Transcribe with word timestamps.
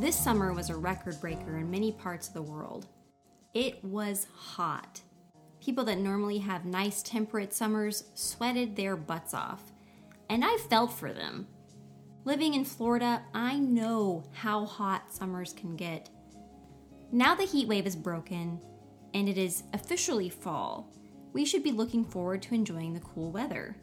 This 0.00 0.16
summer 0.16 0.54
was 0.54 0.70
a 0.70 0.76
record 0.78 1.20
breaker 1.20 1.58
in 1.58 1.70
many 1.70 1.92
parts 1.92 2.26
of 2.26 2.32
the 2.32 2.40
world. 2.40 2.86
It 3.52 3.84
was 3.84 4.26
hot. 4.34 5.02
People 5.62 5.84
that 5.84 5.98
normally 5.98 6.38
have 6.38 6.64
nice 6.64 7.02
temperate 7.02 7.52
summers 7.52 8.04
sweated 8.14 8.74
their 8.74 8.96
butts 8.96 9.34
off. 9.34 9.60
And 10.30 10.42
I 10.42 10.56
felt 10.70 10.90
for 10.90 11.12
them. 11.12 11.46
Living 12.24 12.54
in 12.54 12.64
Florida, 12.64 13.22
I 13.34 13.58
know 13.58 14.24
how 14.32 14.64
hot 14.64 15.12
summers 15.12 15.52
can 15.52 15.76
get. 15.76 16.08
Now 17.12 17.34
the 17.34 17.44
heat 17.44 17.68
wave 17.68 17.86
is 17.86 17.94
broken 17.94 18.58
and 19.12 19.28
it 19.28 19.36
is 19.36 19.64
officially 19.74 20.30
fall, 20.30 20.94
we 21.34 21.44
should 21.44 21.62
be 21.62 21.72
looking 21.72 22.06
forward 22.06 22.40
to 22.44 22.54
enjoying 22.54 22.94
the 22.94 23.00
cool 23.00 23.30
weather. 23.30 23.76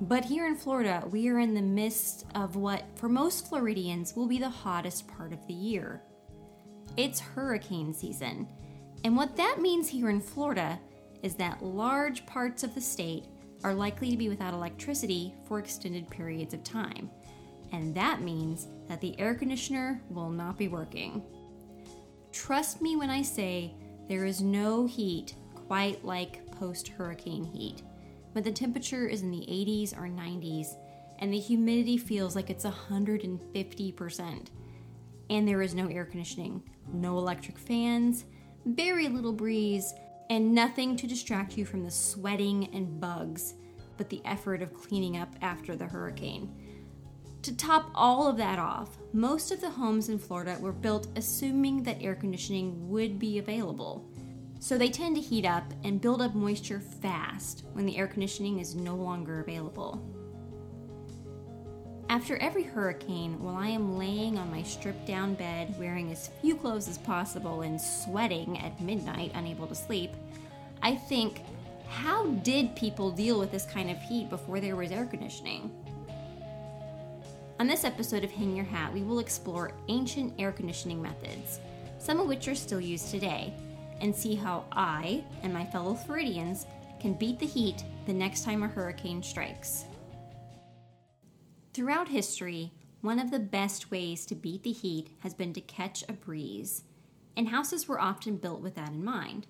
But 0.00 0.24
here 0.24 0.46
in 0.46 0.56
Florida, 0.56 1.02
we 1.10 1.28
are 1.28 1.38
in 1.38 1.54
the 1.54 1.62
midst 1.62 2.26
of 2.34 2.56
what, 2.56 2.84
for 2.96 3.08
most 3.08 3.48
Floridians, 3.48 4.14
will 4.14 4.26
be 4.26 4.38
the 4.38 4.48
hottest 4.48 5.08
part 5.08 5.32
of 5.32 5.46
the 5.46 5.54
year. 5.54 6.02
It's 6.96 7.18
hurricane 7.18 7.94
season, 7.94 8.46
and 9.04 9.16
what 9.16 9.36
that 9.36 9.60
means 9.60 9.88
here 9.88 10.10
in 10.10 10.20
Florida 10.20 10.78
is 11.22 11.34
that 11.36 11.62
large 11.62 12.26
parts 12.26 12.62
of 12.62 12.74
the 12.74 12.80
state 12.80 13.24
are 13.64 13.74
likely 13.74 14.10
to 14.10 14.16
be 14.16 14.28
without 14.28 14.54
electricity 14.54 15.34
for 15.46 15.58
extended 15.58 16.10
periods 16.10 16.54
of 16.54 16.62
time. 16.62 17.10
And 17.72 17.94
that 17.94 18.20
means 18.20 18.68
that 18.88 19.00
the 19.00 19.18
air 19.18 19.34
conditioner 19.34 20.00
will 20.10 20.30
not 20.30 20.58
be 20.58 20.68
working. 20.68 21.22
Trust 22.32 22.82
me 22.82 22.96
when 22.96 23.10
I 23.10 23.22
say 23.22 23.74
there 24.08 24.24
is 24.24 24.40
no 24.40 24.86
heat 24.86 25.34
quite 25.54 26.04
like 26.04 26.46
post 26.52 26.88
hurricane 26.88 27.44
heat, 27.44 27.82
when 28.36 28.44
the 28.44 28.52
temperature 28.52 29.06
is 29.06 29.22
in 29.22 29.30
the 29.30 29.46
80s 29.48 29.96
or 29.96 30.02
90s 30.02 30.74
and 31.20 31.32
the 31.32 31.38
humidity 31.38 31.96
feels 31.96 32.36
like 32.36 32.50
it's 32.50 32.66
150%. 32.66 34.46
And 35.30 35.48
there 35.48 35.62
is 35.62 35.74
no 35.74 35.88
air 35.88 36.04
conditioning, 36.04 36.62
no 36.92 37.16
electric 37.16 37.56
fans, 37.56 38.26
very 38.66 39.08
little 39.08 39.32
breeze, 39.32 39.94
and 40.28 40.54
nothing 40.54 40.96
to 40.96 41.06
distract 41.06 41.56
you 41.56 41.64
from 41.64 41.82
the 41.82 41.90
sweating 41.90 42.68
and 42.74 43.00
bugs, 43.00 43.54
but 43.96 44.10
the 44.10 44.20
effort 44.26 44.60
of 44.60 44.74
cleaning 44.74 45.16
up 45.16 45.34
after 45.40 45.74
the 45.74 45.86
hurricane. 45.86 46.54
To 47.40 47.56
top 47.56 47.90
all 47.94 48.28
of 48.28 48.36
that 48.36 48.58
off, 48.58 48.98
most 49.14 49.50
of 49.50 49.62
the 49.62 49.70
homes 49.70 50.10
in 50.10 50.18
Florida 50.18 50.58
were 50.60 50.72
built 50.72 51.08
assuming 51.16 51.84
that 51.84 52.02
air 52.02 52.14
conditioning 52.14 52.90
would 52.90 53.18
be 53.18 53.38
available. 53.38 54.06
So 54.58 54.78
they 54.78 54.88
tend 54.88 55.16
to 55.16 55.22
heat 55.22 55.44
up 55.44 55.64
and 55.84 56.00
build 56.00 56.22
up 56.22 56.34
moisture 56.34 56.80
fast 56.80 57.64
when 57.72 57.86
the 57.86 57.96
air 57.96 58.06
conditioning 58.06 58.58
is 58.58 58.74
no 58.74 58.94
longer 58.94 59.40
available. 59.40 60.02
After 62.08 62.36
every 62.38 62.62
hurricane, 62.62 63.40
while 63.42 63.56
I 63.56 63.68
am 63.68 63.98
laying 63.98 64.38
on 64.38 64.50
my 64.50 64.62
stripped 64.62 65.06
down 65.06 65.34
bed, 65.34 65.74
wearing 65.78 66.10
as 66.12 66.30
few 66.40 66.54
clothes 66.54 66.88
as 66.88 66.98
possible 66.98 67.62
and 67.62 67.80
sweating 67.80 68.58
at 68.58 68.80
midnight, 68.80 69.32
unable 69.34 69.66
to 69.66 69.74
sleep, 69.74 70.12
I 70.82 70.94
think, 70.94 71.42
how 71.88 72.26
did 72.26 72.76
people 72.76 73.10
deal 73.10 73.38
with 73.38 73.50
this 73.50 73.66
kind 73.66 73.90
of 73.90 74.00
heat 74.00 74.30
before 74.30 74.60
there 74.60 74.76
was 74.76 74.92
air 74.92 75.04
conditioning? 75.04 75.70
On 77.58 77.66
this 77.66 77.84
episode 77.84 78.22
of 78.22 78.30
Hang 78.30 78.54
Your 78.54 78.66
Hat, 78.66 78.92
we 78.92 79.02
will 79.02 79.18
explore 79.18 79.72
ancient 79.88 80.32
air 80.38 80.52
conditioning 80.52 81.02
methods, 81.02 81.58
some 81.98 82.20
of 82.20 82.26
which 82.26 82.48
are 82.48 82.54
still 82.54 82.80
used 82.80 83.10
today, 83.10 83.52
and 84.00 84.14
see 84.14 84.34
how 84.34 84.64
I 84.72 85.24
and 85.42 85.52
my 85.52 85.64
fellow 85.64 85.94
Floridians 85.94 86.66
can 87.00 87.14
beat 87.14 87.38
the 87.38 87.46
heat 87.46 87.84
the 88.06 88.12
next 88.12 88.44
time 88.44 88.62
a 88.62 88.68
hurricane 88.68 89.22
strikes. 89.22 89.84
Throughout 91.74 92.08
history, 92.08 92.72
one 93.02 93.18
of 93.18 93.30
the 93.30 93.38
best 93.38 93.90
ways 93.90 94.24
to 94.26 94.34
beat 94.34 94.62
the 94.62 94.72
heat 94.72 95.10
has 95.20 95.34
been 95.34 95.52
to 95.52 95.60
catch 95.60 96.02
a 96.08 96.12
breeze, 96.12 96.84
and 97.36 97.48
houses 97.48 97.86
were 97.86 98.00
often 98.00 98.36
built 98.36 98.60
with 98.60 98.74
that 98.76 98.90
in 98.90 99.04
mind. 99.04 99.46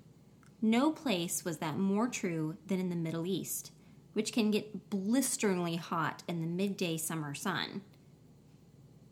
No 0.61 0.91
place 0.91 1.45
was 1.45 1.59
that 1.59 1.79
more 1.79 2.09
true 2.09 2.57
than 2.67 2.81
in 2.81 2.91
the 2.91 2.97
Middle 2.97 3.27
East, 3.27 3.71
which 4.13 4.33
can 4.33 4.51
get 4.51 4.91
blisteringly 4.91 5.77
hot 5.77 6.23
in 6.27 6.41
the 6.41 6.47
midday 6.47 6.97
summer 6.97 7.35
sun. 7.35 7.83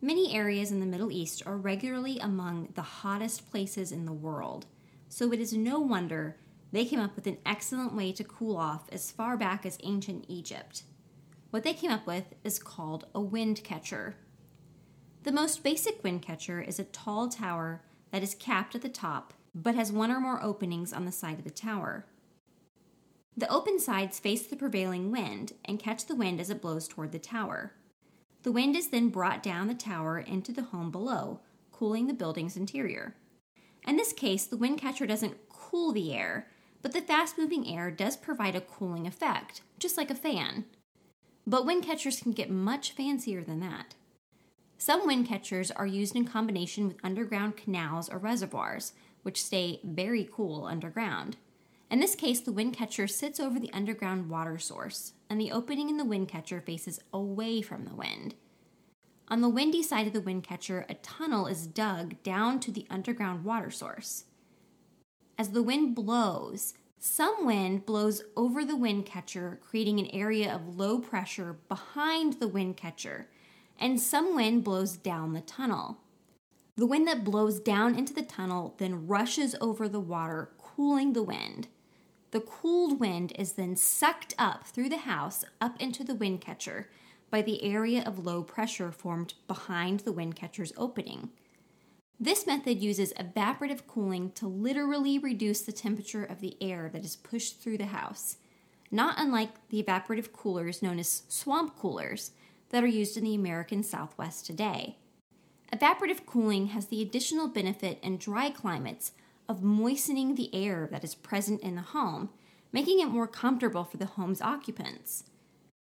Many 0.00 0.34
areas 0.34 0.70
in 0.70 0.80
the 0.80 0.86
Middle 0.86 1.12
East 1.12 1.42
are 1.46 1.56
regularly 1.56 2.18
among 2.18 2.72
the 2.74 2.82
hottest 2.82 3.50
places 3.50 3.92
in 3.92 4.04
the 4.04 4.12
world, 4.12 4.66
so 5.14 5.32
it 5.32 5.38
is 5.38 5.52
no 5.52 5.78
wonder 5.78 6.36
they 6.72 6.84
came 6.84 6.98
up 6.98 7.14
with 7.14 7.28
an 7.28 7.38
excellent 7.46 7.94
way 7.94 8.10
to 8.10 8.24
cool 8.24 8.56
off 8.56 8.88
as 8.90 9.12
far 9.12 9.36
back 9.36 9.64
as 9.64 9.78
ancient 9.84 10.24
Egypt. 10.26 10.82
What 11.50 11.62
they 11.62 11.72
came 11.72 11.92
up 11.92 12.04
with 12.04 12.34
is 12.42 12.58
called 12.58 13.06
a 13.14 13.20
wind 13.20 13.62
catcher. 13.62 14.16
The 15.22 15.30
most 15.30 15.62
basic 15.62 16.02
wind 16.02 16.22
catcher 16.22 16.60
is 16.60 16.80
a 16.80 16.84
tall 16.84 17.28
tower 17.28 17.84
that 18.10 18.24
is 18.24 18.34
capped 18.34 18.74
at 18.74 18.82
the 18.82 18.88
top 18.88 19.32
but 19.54 19.76
has 19.76 19.92
one 19.92 20.10
or 20.10 20.18
more 20.18 20.42
openings 20.42 20.92
on 20.92 21.04
the 21.04 21.12
side 21.12 21.38
of 21.38 21.44
the 21.44 21.50
tower. 21.50 22.06
The 23.36 23.48
open 23.48 23.78
sides 23.78 24.18
face 24.18 24.48
the 24.48 24.56
prevailing 24.56 25.12
wind 25.12 25.52
and 25.64 25.78
catch 25.78 26.06
the 26.06 26.16
wind 26.16 26.40
as 26.40 26.50
it 26.50 26.60
blows 26.60 26.88
toward 26.88 27.12
the 27.12 27.20
tower. 27.20 27.74
The 28.42 28.50
wind 28.50 28.74
is 28.74 28.88
then 28.88 29.10
brought 29.10 29.44
down 29.44 29.68
the 29.68 29.74
tower 29.74 30.18
into 30.18 30.50
the 30.50 30.64
home 30.64 30.90
below, 30.90 31.38
cooling 31.70 32.08
the 32.08 32.14
building's 32.14 32.56
interior. 32.56 33.14
In 33.86 33.96
this 33.96 34.12
case, 34.12 34.46
the 34.46 34.56
wind 34.56 34.78
catcher 34.78 35.06
doesn't 35.06 35.48
cool 35.48 35.92
the 35.92 36.14
air, 36.14 36.48
but 36.82 36.92
the 36.92 37.00
fast 37.00 37.38
moving 37.38 37.68
air 37.68 37.90
does 37.90 38.16
provide 38.16 38.56
a 38.56 38.60
cooling 38.60 39.06
effect, 39.06 39.62
just 39.78 39.96
like 39.96 40.10
a 40.10 40.14
fan. 40.14 40.64
But 41.46 41.66
wind 41.66 41.84
catchers 41.84 42.20
can 42.20 42.32
get 42.32 42.50
much 42.50 42.92
fancier 42.92 43.42
than 43.42 43.60
that. 43.60 43.94
Some 44.78 45.06
wind 45.06 45.26
catchers 45.26 45.70
are 45.70 45.86
used 45.86 46.16
in 46.16 46.24
combination 46.24 46.88
with 46.88 47.04
underground 47.04 47.56
canals 47.56 48.08
or 48.08 48.18
reservoirs, 48.18 48.92
which 49.22 49.42
stay 49.42 49.80
very 49.84 50.28
cool 50.30 50.66
underground. 50.66 51.36
In 51.90 52.00
this 52.00 52.14
case, 52.14 52.40
the 52.40 52.52
wind 52.52 52.74
catcher 52.74 53.06
sits 53.06 53.38
over 53.38 53.60
the 53.60 53.72
underground 53.72 54.28
water 54.28 54.58
source, 54.58 55.12
and 55.30 55.40
the 55.40 55.52
opening 55.52 55.88
in 55.88 55.96
the 55.96 56.04
wind 56.04 56.28
catcher 56.28 56.60
faces 56.60 57.00
away 57.12 57.62
from 57.62 57.84
the 57.84 57.94
wind. 57.94 58.34
On 59.28 59.40
the 59.40 59.48
windy 59.48 59.82
side 59.82 60.06
of 60.06 60.12
the 60.12 60.20
windcatcher, 60.20 60.84
a 60.88 60.94
tunnel 60.94 61.46
is 61.46 61.66
dug 61.66 62.22
down 62.22 62.60
to 62.60 62.70
the 62.70 62.86
underground 62.90 63.44
water 63.44 63.70
source. 63.70 64.24
As 65.38 65.50
the 65.50 65.62
wind 65.62 65.94
blows, 65.94 66.74
some 66.98 67.46
wind 67.46 67.86
blows 67.86 68.22
over 68.36 68.64
the 68.64 68.76
windcatcher, 68.76 69.60
creating 69.60 69.98
an 69.98 70.10
area 70.12 70.54
of 70.54 70.76
low 70.76 70.98
pressure 70.98 71.56
behind 71.68 72.34
the 72.34 72.48
windcatcher, 72.48 73.26
and 73.78 73.98
some 73.98 74.34
wind 74.34 74.62
blows 74.62 74.96
down 74.96 75.32
the 75.32 75.40
tunnel. 75.40 75.98
The 76.76 76.86
wind 76.86 77.08
that 77.08 77.24
blows 77.24 77.60
down 77.60 77.94
into 77.94 78.12
the 78.12 78.22
tunnel 78.22 78.74
then 78.78 79.06
rushes 79.06 79.56
over 79.60 79.88
the 79.88 80.00
water, 80.00 80.50
cooling 80.58 81.12
the 81.12 81.22
wind. 81.22 81.68
The 82.30 82.40
cooled 82.40 83.00
wind 83.00 83.32
is 83.38 83.52
then 83.52 83.76
sucked 83.76 84.34
up 84.38 84.66
through 84.66 84.88
the 84.88 84.98
house 84.98 85.44
up 85.60 85.80
into 85.80 86.04
the 86.04 86.14
wind 86.14 86.40
catcher, 86.40 86.90
by 87.30 87.42
the 87.42 87.62
area 87.64 88.02
of 88.04 88.24
low 88.24 88.42
pressure 88.42 88.92
formed 88.92 89.34
behind 89.48 90.00
the 90.00 90.12
wind 90.12 90.36
catcher's 90.36 90.72
opening. 90.76 91.30
This 92.20 92.46
method 92.46 92.80
uses 92.80 93.12
evaporative 93.14 93.86
cooling 93.86 94.30
to 94.32 94.46
literally 94.46 95.18
reduce 95.18 95.62
the 95.62 95.72
temperature 95.72 96.24
of 96.24 96.40
the 96.40 96.56
air 96.60 96.88
that 96.92 97.04
is 97.04 97.16
pushed 97.16 97.60
through 97.60 97.78
the 97.78 97.86
house, 97.86 98.36
not 98.90 99.16
unlike 99.18 99.68
the 99.68 99.82
evaporative 99.82 100.32
coolers 100.32 100.82
known 100.82 100.98
as 100.98 101.24
swamp 101.28 101.76
coolers 101.76 102.30
that 102.70 102.84
are 102.84 102.88
used 102.88 103.16
in 103.16 103.24
the 103.24 103.34
American 103.34 103.82
Southwest 103.82 104.46
today. 104.46 104.96
Evaporative 105.72 106.24
cooling 106.24 106.68
has 106.68 106.86
the 106.86 107.02
additional 107.02 107.48
benefit 107.48 107.98
in 108.02 108.16
dry 108.16 108.48
climates 108.50 109.12
of 109.48 109.62
moistening 109.62 110.34
the 110.34 110.54
air 110.54 110.88
that 110.90 111.04
is 111.04 111.14
present 111.14 111.60
in 111.62 111.74
the 111.74 111.82
home, 111.82 112.30
making 112.72 113.00
it 113.00 113.06
more 113.06 113.26
comfortable 113.26 113.84
for 113.84 113.96
the 113.96 114.06
home's 114.06 114.40
occupants. 114.40 115.24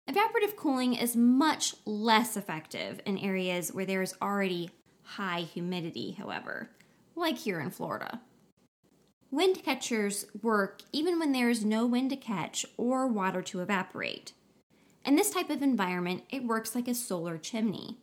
Evaporative 0.07 0.55
cooling 0.57 0.93
is 0.93 1.15
much 1.15 1.75
less 1.85 2.35
effective 2.35 2.99
in 3.05 3.17
areas 3.17 3.73
where 3.73 3.85
there 3.85 4.01
is 4.01 4.15
already 4.21 4.69
high 5.03 5.41
humidity, 5.41 6.11
however, 6.17 6.69
like 7.15 7.37
here 7.37 7.59
in 7.59 7.69
Florida. 7.69 8.21
Wind 9.31 9.63
catchers 9.63 10.25
work 10.41 10.81
even 10.91 11.17
when 11.19 11.31
there 11.31 11.49
is 11.49 11.63
no 11.63 11.85
wind 11.85 12.09
to 12.09 12.15
catch 12.15 12.65
or 12.77 13.07
water 13.07 13.41
to 13.41 13.61
evaporate. 13.61 14.33
In 15.05 15.15
this 15.15 15.31
type 15.31 15.49
of 15.49 15.61
environment, 15.61 16.23
it 16.29 16.45
works 16.45 16.75
like 16.75 16.87
a 16.87 16.93
solar 16.93 17.37
chimney. 17.37 17.97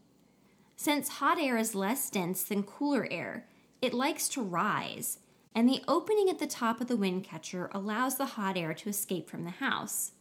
Since 0.76 1.08
hot 1.08 1.38
air 1.38 1.56
is 1.56 1.74
less 1.74 2.08
dense 2.10 2.42
than 2.42 2.62
cooler 2.62 3.06
air, 3.10 3.46
it 3.82 3.94
likes 3.94 4.28
to 4.30 4.42
rise, 4.42 5.18
and 5.54 5.68
the 5.68 5.82
opening 5.86 6.28
at 6.30 6.38
the 6.38 6.46
top 6.46 6.80
of 6.80 6.88
the 6.88 6.96
wind 6.96 7.24
catcher 7.24 7.70
allows 7.72 8.16
the 8.16 8.24
hot 8.24 8.56
air 8.56 8.72
to 8.74 8.88
escape 8.88 9.28
from 9.28 9.44
the 9.44 9.50
house. 9.50 10.12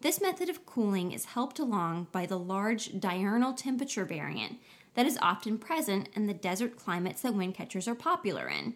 This 0.00 0.20
method 0.20 0.48
of 0.48 0.64
cooling 0.64 1.10
is 1.10 1.24
helped 1.24 1.58
along 1.58 2.06
by 2.12 2.24
the 2.24 2.38
large 2.38 3.00
diurnal 3.00 3.52
temperature 3.52 4.04
variant 4.04 4.58
that 4.94 5.06
is 5.06 5.18
often 5.20 5.58
present 5.58 6.08
in 6.14 6.26
the 6.26 6.34
desert 6.34 6.76
climates 6.76 7.22
that 7.22 7.34
wind 7.34 7.54
catchers 7.54 7.88
are 7.88 7.96
popular 7.96 8.48
in. 8.48 8.74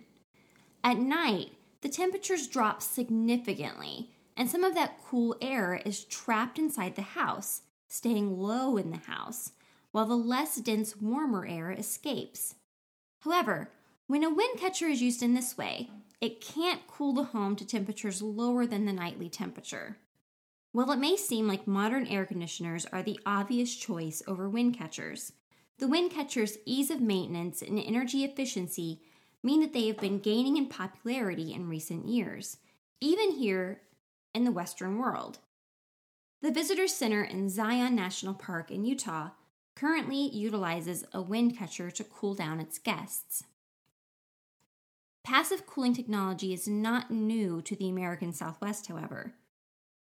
At 0.83 0.99
night, 0.99 1.53
the 1.81 1.89
temperatures 1.89 2.49
drop 2.49 2.83
significantly, 2.83 4.11
and 4.37 4.51
some 4.51 4.65
of 4.65 4.75
that 4.75 4.99
cool 5.05 5.37
air 5.41 5.81
is 5.85 6.05
trapped 6.05 6.59
inside 6.59 6.97
the 6.97 7.03
house, 7.03 7.63
staying 7.89 8.41
low 8.41 8.77
in 8.77 8.91
the 8.91 8.97
house, 8.97 9.53
while 9.93 10.07
the 10.07 10.17
less 10.17 10.57
dense, 10.57 10.97
warmer 10.97 11.47
air 11.47 11.71
escapes. 11.71 12.57
However, 13.21 13.71
when 14.09 14.25
a 14.25 14.35
wind 14.35 14.59
catcher 14.59 14.89
is 14.89 15.03
used 15.03 15.23
in 15.23 15.35
this 15.35 15.57
way, 15.57 15.89
it 16.21 16.41
can't 16.41 16.87
cool 16.89 17.13
the 17.13 17.25
home 17.25 17.55
to 17.57 17.67
temperatures 17.67 18.23
lower 18.23 18.67
than 18.67 18.87
the 18.87 18.93
nightly 18.93 19.29
temperature. 19.29 19.99
While 20.73 20.91
it 20.91 20.99
may 20.99 21.17
seem 21.17 21.47
like 21.47 21.67
modern 21.67 22.07
air 22.07 22.25
conditioners 22.25 22.87
are 22.87 23.03
the 23.03 23.21
obvious 23.27 23.77
choice 23.77 24.23
over 24.27 24.49
wind 24.49 24.77
catchers, 24.77 25.33
the 25.79 25.87
wind 25.87 26.13
catcher's 26.13 26.57
ease 26.65 26.91
of 26.91 27.01
maintenance 27.01 27.61
and 27.61 27.79
energy 27.79 28.25
efficiency 28.25 29.03
mean 29.43 29.61
that 29.61 29.75
they 29.75 29.87
have 29.89 29.99
been 29.99 30.19
gaining 30.19 30.57
in 30.57 30.69
popularity 30.69 31.53
in 31.53 31.69
recent 31.69 32.07
years, 32.07 32.57
even 33.01 33.33
here 33.33 33.83
in 34.35 34.45
the 34.45 34.53
Western 34.53 34.97
world. 34.97 35.41
The 36.41 36.51
Visitor 36.51 36.89
Center 36.89 37.23
in 37.23 37.51
Zion 37.51 37.95
National 37.95 38.35
Park 38.35 38.71
in 38.71 38.85
Utah 38.85 39.31
currently 39.77 40.31
utilizes 40.31 41.05
a 41.13 41.21
wind 41.21 41.59
catcher 41.59 41.91
to 41.91 42.05
cool 42.05 42.35
down 42.35 42.61
its 42.61 42.79
guests. 42.79 43.45
Passive 45.23 45.67
cooling 45.67 45.95
technology 45.95 46.55
is 46.55 46.67
not 46.67 47.11
new 47.11 47.61
to 47.63 47.77
the 47.77 47.89
American 47.91 48.33
Southwest, 48.33 48.87
however. 48.87 49.35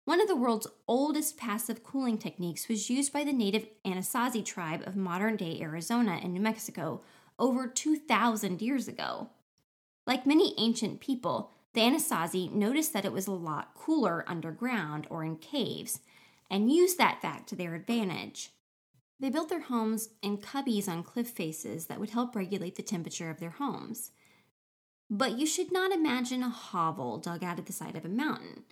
One 0.08 0.22
of 0.22 0.30
the 0.30 0.38
world's 0.38 0.68
oldest 0.88 1.36
passive 1.36 1.84
cooling 1.84 2.18
techniques 2.18 2.70
was 2.70 2.90
used 2.90 3.12
by 3.12 3.26
the 3.26 3.34
native 3.34 3.68
Anasazi 3.84 4.42
tribe 4.42 4.88
of 4.88 4.96
modern 4.96 5.36
day 5.36 5.60
Arizona 5.60 6.22
and 6.24 6.32
New 6.32 6.40
Mexico 6.40 7.02
over 7.38 7.68
2,000 7.68 8.62
years 8.62 8.88
ago. 8.88 9.32
Like 10.06 10.26
many 10.26 10.54
ancient 10.58 11.02
people, 11.02 11.52
the 11.74 11.82
Anasazi 11.82 12.50
noticed 12.50 12.94
that 12.94 13.04
it 13.04 13.12
was 13.12 13.28
a 13.28 13.34
lot 13.34 13.74
cooler 13.76 14.24
underground 14.28 15.08
or 15.10 15.26
in 15.26 15.36
caves 15.36 16.00
and 16.50 16.72
used 16.72 16.98
that 16.98 17.22
fact 17.22 17.50
to 17.50 17.58
their 17.58 17.76
advantage. 17.76 18.52
They 19.20 19.30
built 19.30 19.50
their 19.50 19.64
homes 19.64 20.12
in 20.22 20.38
cubbies 20.38 20.88
on 20.88 21.04
cliff 21.04 21.28
faces 21.28 21.88
that 21.88 22.00
would 22.00 22.12
help 22.12 22.34
regulate 22.34 22.76
the 22.76 22.82
temperature 22.82 23.30
of 23.30 23.42
their 23.42 23.50
homes. 23.50 24.12
But 25.10 25.38
you 25.38 25.46
should 25.46 25.74
not 25.74 25.92
imagine 25.92 26.44
a 26.44 26.50
hovel 26.50 27.18
dug 27.18 27.44
out 27.44 27.60
of 27.60 27.66
the 27.66 27.74
side 27.74 27.98
of 27.98 28.06
a 28.06 28.08
mountain. 28.08 28.64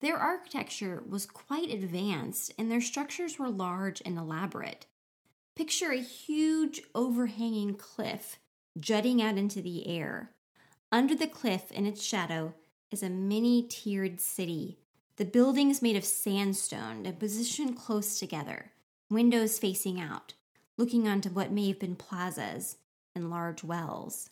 Their 0.00 0.16
architecture 0.16 1.02
was 1.08 1.26
quite 1.26 1.70
advanced 1.70 2.52
and 2.58 2.70
their 2.70 2.80
structures 2.80 3.38
were 3.38 3.48
large 3.48 4.02
and 4.04 4.18
elaborate. 4.18 4.86
Picture 5.56 5.92
a 5.92 6.00
huge 6.00 6.82
overhanging 6.94 7.74
cliff 7.74 8.38
jutting 8.78 9.22
out 9.22 9.38
into 9.38 9.62
the 9.62 9.86
air. 9.86 10.30
Under 10.90 11.14
the 11.14 11.26
cliff, 11.26 11.70
in 11.72 11.86
its 11.86 12.02
shadow, 12.02 12.54
is 12.90 13.02
a 13.02 13.10
many 13.10 13.62
tiered 13.62 14.20
city. 14.20 14.78
The 15.16 15.24
buildings 15.24 15.80
made 15.80 15.96
of 15.96 16.04
sandstone 16.04 17.06
and 17.06 17.18
positioned 17.18 17.76
close 17.76 18.18
together, 18.18 18.72
windows 19.10 19.58
facing 19.58 20.00
out, 20.00 20.34
looking 20.76 21.06
onto 21.06 21.30
what 21.30 21.52
may 21.52 21.68
have 21.68 21.78
been 21.78 21.96
plazas 21.96 22.76
and 23.14 23.30
large 23.30 23.62
wells. 23.62 24.30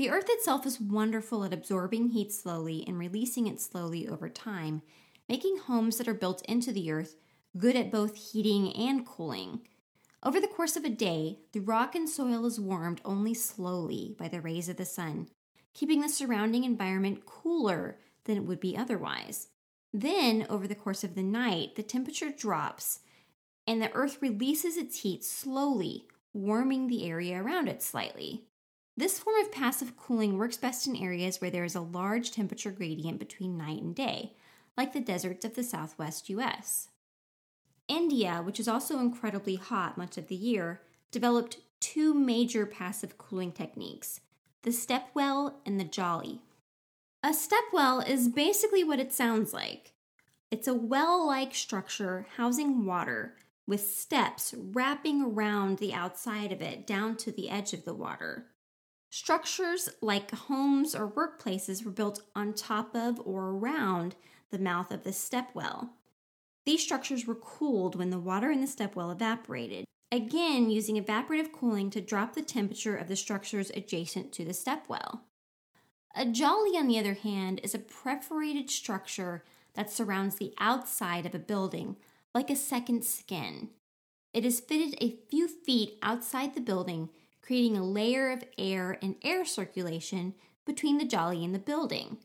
The 0.00 0.08
Earth 0.08 0.30
itself 0.30 0.64
is 0.64 0.80
wonderful 0.80 1.44
at 1.44 1.52
absorbing 1.52 2.08
heat 2.08 2.32
slowly 2.32 2.84
and 2.86 2.98
releasing 2.98 3.46
it 3.46 3.60
slowly 3.60 4.08
over 4.08 4.30
time, 4.30 4.80
making 5.28 5.58
homes 5.58 5.98
that 5.98 6.08
are 6.08 6.14
built 6.14 6.42
into 6.46 6.72
the 6.72 6.90
Earth 6.90 7.16
good 7.58 7.76
at 7.76 7.90
both 7.92 8.32
heating 8.32 8.74
and 8.74 9.04
cooling. 9.04 9.60
Over 10.22 10.40
the 10.40 10.48
course 10.48 10.74
of 10.74 10.86
a 10.86 10.88
day, 10.88 11.40
the 11.52 11.60
rock 11.60 11.94
and 11.94 12.08
soil 12.08 12.46
is 12.46 12.58
warmed 12.58 13.02
only 13.04 13.34
slowly 13.34 14.16
by 14.18 14.28
the 14.28 14.40
rays 14.40 14.70
of 14.70 14.78
the 14.78 14.86
sun, 14.86 15.28
keeping 15.74 16.00
the 16.00 16.08
surrounding 16.08 16.64
environment 16.64 17.26
cooler 17.26 17.98
than 18.24 18.38
it 18.38 18.46
would 18.46 18.58
be 18.58 18.78
otherwise. 18.78 19.48
Then, 19.92 20.46
over 20.48 20.66
the 20.66 20.74
course 20.74 21.04
of 21.04 21.14
the 21.14 21.22
night, 21.22 21.76
the 21.76 21.82
temperature 21.82 22.30
drops 22.30 23.00
and 23.66 23.82
the 23.82 23.92
earth 23.92 24.16
releases 24.22 24.78
its 24.78 25.02
heat 25.02 25.22
slowly, 25.22 26.06
warming 26.32 26.86
the 26.86 27.06
area 27.06 27.36
around 27.42 27.68
it 27.68 27.82
slightly. 27.82 28.46
This 28.96 29.18
form 29.18 29.40
of 29.40 29.52
passive 29.52 29.96
cooling 29.96 30.36
works 30.36 30.56
best 30.56 30.86
in 30.86 30.96
areas 30.96 31.40
where 31.40 31.50
there 31.50 31.64
is 31.64 31.74
a 31.74 31.80
large 31.80 32.32
temperature 32.32 32.70
gradient 32.70 33.18
between 33.18 33.56
night 33.56 33.80
and 33.80 33.94
day, 33.94 34.34
like 34.76 34.92
the 34.92 35.00
deserts 35.00 35.44
of 35.44 35.54
the 35.54 35.62
southwest 35.62 36.28
US. 36.28 36.88
India, 37.88 38.40
which 38.44 38.60
is 38.60 38.68
also 38.68 38.98
incredibly 38.98 39.56
hot 39.56 39.98
much 39.98 40.16
of 40.16 40.28
the 40.28 40.36
year, 40.36 40.82
developed 41.10 41.58
two 41.80 42.14
major 42.14 42.66
passive 42.66 43.18
cooling 43.18 43.52
techniques 43.52 44.20
the 44.62 44.70
stepwell 44.70 45.54
and 45.64 45.80
the 45.80 45.84
jali. 45.84 46.40
A 47.22 47.30
stepwell 47.30 48.06
is 48.06 48.28
basically 48.28 48.84
what 48.84 49.00
it 49.00 49.12
sounds 49.12 49.54
like 49.54 49.92
it's 50.50 50.68
a 50.68 50.74
well 50.74 51.26
like 51.26 51.54
structure 51.54 52.26
housing 52.36 52.84
water 52.84 53.36
with 53.66 53.80
steps 53.80 54.52
wrapping 54.56 55.22
around 55.22 55.78
the 55.78 55.94
outside 55.94 56.50
of 56.50 56.60
it 56.60 56.86
down 56.86 57.16
to 57.16 57.30
the 57.30 57.48
edge 57.48 57.72
of 57.72 57.84
the 57.84 57.94
water. 57.94 58.46
Structures 59.12 59.88
like 60.00 60.30
homes 60.30 60.94
or 60.94 61.10
workplaces 61.10 61.84
were 61.84 61.90
built 61.90 62.22
on 62.36 62.54
top 62.54 62.94
of 62.94 63.20
or 63.24 63.50
around 63.50 64.14
the 64.50 64.58
mouth 64.58 64.92
of 64.92 65.02
the 65.02 65.10
stepwell. 65.10 65.90
These 66.64 66.84
structures 66.84 67.26
were 67.26 67.34
cooled 67.34 67.96
when 67.96 68.10
the 68.10 68.20
water 68.20 68.52
in 68.52 68.60
the 68.60 68.68
stepwell 68.68 69.10
evaporated, 69.10 69.84
again 70.12 70.70
using 70.70 70.94
evaporative 70.94 71.50
cooling 71.50 71.90
to 71.90 72.00
drop 72.00 72.34
the 72.34 72.42
temperature 72.42 72.96
of 72.96 73.08
the 73.08 73.16
structures 73.16 73.72
adjacent 73.74 74.30
to 74.32 74.44
the 74.44 74.52
stepwell. 74.52 75.22
A 76.14 76.24
jali, 76.24 76.76
on 76.76 76.86
the 76.86 76.98
other 76.98 77.14
hand, 77.14 77.60
is 77.64 77.74
a 77.74 77.80
perforated 77.80 78.70
structure 78.70 79.42
that 79.74 79.90
surrounds 79.90 80.36
the 80.36 80.54
outside 80.58 81.26
of 81.26 81.34
a 81.34 81.40
building, 81.40 81.96
like 82.32 82.50
a 82.50 82.56
second 82.56 83.04
skin. 83.04 83.70
It 84.32 84.44
is 84.44 84.60
fitted 84.60 84.96
a 85.00 85.18
few 85.28 85.48
feet 85.48 85.98
outside 86.00 86.54
the 86.54 86.60
building 86.60 87.08
creating 87.50 87.76
a 87.76 87.82
layer 87.82 88.30
of 88.30 88.44
air 88.58 88.96
and 89.02 89.16
air 89.24 89.44
circulation 89.44 90.32
between 90.64 90.98
the 90.98 91.04
jali 91.04 91.44
and 91.44 91.52
the 91.52 91.58
building. 91.58 92.16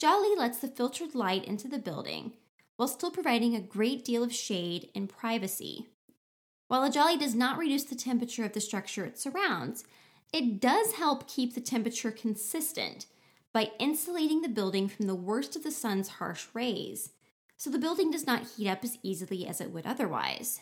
Jali 0.00 0.36
lets 0.36 0.58
the 0.58 0.68
filtered 0.68 1.12
light 1.12 1.44
into 1.44 1.66
the 1.66 1.76
building 1.76 2.34
while 2.76 2.86
still 2.86 3.10
providing 3.10 3.56
a 3.56 3.60
great 3.60 4.04
deal 4.04 4.22
of 4.22 4.32
shade 4.32 4.90
and 4.94 5.08
privacy. 5.08 5.88
While 6.68 6.84
a 6.84 6.90
jali 6.90 7.16
does 7.16 7.34
not 7.34 7.58
reduce 7.58 7.82
the 7.82 7.96
temperature 7.96 8.44
of 8.44 8.52
the 8.52 8.60
structure 8.60 9.04
it 9.04 9.18
surrounds, 9.18 9.82
it 10.32 10.60
does 10.60 10.92
help 10.92 11.26
keep 11.26 11.56
the 11.56 11.60
temperature 11.60 12.12
consistent 12.12 13.06
by 13.52 13.72
insulating 13.80 14.42
the 14.42 14.48
building 14.48 14.86
from 14.86 15.08
the 15.08 15.16
worst 15.16 15.56
of 15.56 15.64
the 15.64 15.72
sun's 15.72 16.06
harsh 16.06 16.46
rays, 16.54 17.10
so 17.56 17.70
the 17.70 17.78
building 17.80 18.12
does 18.12 18.24
not 18.24 18.46
heat 18.56 18.68
up 18.68 18.84
as 18.84 18.98
easily 19.02 19.48
as 19.48 19.60
it 19.60 19.72
would 19.72 19.84
otherwise. 19.84 20.60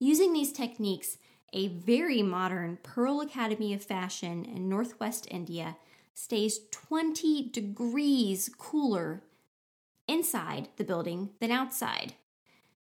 Using 0.00 0.32
these 0.32 0.50
techniques 0.50 1.18
a 1.56 1.68
very 1.68 2.22
modern 2.22 2.78
Pearl 2.82 3.22
Academy 3.22 3.72
of 3.72 3.82
Fashion 3.82 4.44
in 4.44 4.68
northwest 4.68 5.26
India 5.30 5.78
stays 6.12 6.60
20 6.70 7.48
degrees 7.48 8.50
cooler 8.58 9.22
inside 10.06 10.68
the 10.76 10.84
building 10.84 11.30
than 11.40 11.50
outside. 11.50 12.12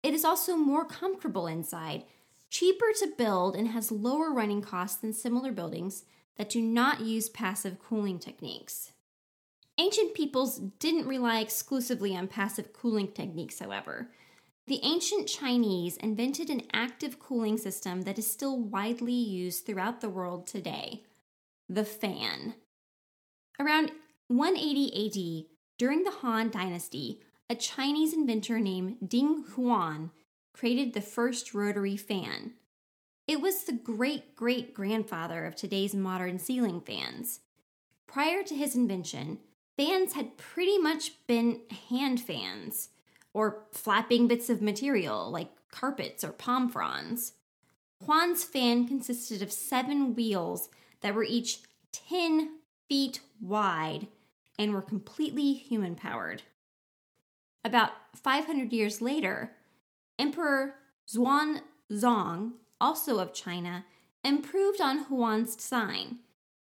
It 0.04 0.13
is 0.13 0.25
also 0.25 0.58
more 0.58 0.84
comfortable 0.84 1.48
inside, 1.48 2.04
cheaper 2.50 2.92
to 3.00 3.13
build, 3.18 3.56
and 3.56 3.70
has 3.70 3.94
lower 3.94 4.30
running 4.34 4.62
costs 4.62 4.98
than 4.98 5.13
similar 5.13 5.54
buildings 5.54 6.04
that 6.36 6.50
do 6.50 6.62
not 6.62 7.00
use 7.00 7.30
passive 7.30 7.80
cooling 7.80 8.20
techniques. 8.20 8.92
Ancient 9.78 10.13
peoples 10.13 10.60
didn't 10.80 11.08
rely 11.08 11.39
exclusively 11.39 12.13
on 12.16 12.28
passive 12.28 12.74
cooling 12.74 13.08
techniques, 13.13 13.60
however. 13.60 14.10
The 14.70 14.82
ancient 14.84 15.28
Chinese 15.28 15.98
invented 15.98 16.52
an 16.52 16.62
active 16.72 17.18
cooling 17.18 17.58
system 17.58 18.04
that 18.04 18.20
is 18.20 18.32
still 18.32 18.60
widely 18.60 19.12
used 19.12 19.66
throughout 19.66 20.00
the 20.00 20.10
world 20.10 20.46
today 20.46 21.02
the 21.68 21.84
fan. 21.84 22.54
Around 23.60 23.92
180 24.28 25.08
AD, 25.08 25.46
during 25.80 26.04
the 26.04 26.12
Han 26.12 26.52
Dynasty, 26.52 27.20
a 27.50 27.56
Chinese 27.56 28.14
inventor 28.14 28.60
named 28.60 29.10
Ding 29.10 29.44
Huan 29.56 30.12
created 30.54 30.94
the 30.94 31.02
first 31.02 31.56
rotary 31.56 31.98
fan. 31.98 32.54
It 33.28 33.42
was 33.42 33.64
the 33.64 33.74
great 33.74 34.36
great 34.36 34.76
grandfather 34.76 35.46
of 35.46 35.56
today's 35.56 35.96
modern 35.96 36.38
ceiling 36.38 36.82
fans. 36.82 37.40
Prior 38.06 38.44
to 38.44 38.54
his 38.54 38.76
invention, 38.76 39.40
fans 39.78 40.14
had 40.14 40.38
pretty 40.38 40.78
much 40.78 41.14
been 41.26 41.62
hand 41.90 42.22
fans 42.22 42.90
or 43.34 43.66
flapping 43.72 44.28
bits 44.28 44.50
of 44.50 44.62
material 44.62 45.30
like 45.30 45.50
carpets 45.72 46.24
or 46.24 46.32
palm 46.32 46.70
fronds. 46.70 47.34
Huan's 48.06 48.44
fan 48.44 48.88
consisted 48.88 49.42
of 49.42 49.52
seven 49.52 50.16
wheels 50.16 50.70
that 51.02 51.14
were 51.14 51.24
each 51.24 51.60
10 51.92 52.60
feet 52.88 53.22
wide 53.42 54.08
and 54.58 54.74
were 54.74 54.82
completely 54.82 55.54
human 55.54 55.96
powered. 55.96 56.44
About 57.64 57.92
500 58.16 58.72
years 58.72 59.02
later, 59.02 59.52
Emperor 60.18 60.76
Xuanzong, 61.08 62.54
also 62.80 63.20
of 63.20 63.34
China, 63.34 63.86
improved 64.24 64.82
on 64.82 65.06
Huan's 65.06 65.56
design. 65.56 66.20